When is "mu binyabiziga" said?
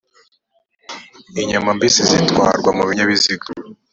2.77-3.45